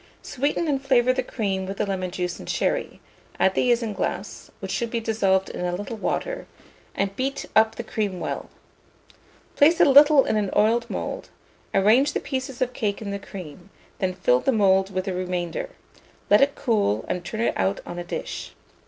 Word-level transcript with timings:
Sweeten 0.23 0.67
and 0.67 0.81
flavour 0.83 1.13
the 1.13 1.21
cream 1.21 1.67
with 1.67 1.77
the 1.77 1.85
lemon 1.85 2.09
juice 2.09 2.39
and 2.39 2.49
sherry; 2.49 2.99
add 3.39 3.53
the 3.53 3.69
isinglass, 3.71 4.49
which 4.59 4.71
should 4.71 4.89
be 4.89 4.99
dissolved 4.99 5.47
in 5.49 5.63
a 5.63 5.75
little 5.75 5.95
water, 5.95 6.47
and 6.95 7.15
beat 7.15 7.45
up 7.55 7.75
the 7.75 7.83
cream 7.83 8.19
well. 8.19 8.49
Place 9.55 9.79
a 9.79 9.85
little 9.85 10.25
in 10.25 10.37
an 10.37 10.49
oiled 10.55 10.89
mould; 10.89 11.29
arrange 11.71 12.13
the 12.13 12.19
pieces 12.19 12.63
of 12.63 12.73
cake 12.73 12.99
in 12.99 13.11
the 13.11 13.19
cream; 13.19 13.69
then 13.99 14.15
fill 14.15 14.39
the 14.39 14.51
mould 14.51 14.91
with 14.91 15.05
the 15.05 15.13
remainder; 15.13 15.69
let 16.31 16.41
it 16.41 16.55
cool, 16.55 17.05
and 17.07 17.23
turn 17.23 17.41
it 17.41 17.53
out 17.55 17.79
on 17.85 17.99
a 17.99 18.03
dish. 18.03 18.55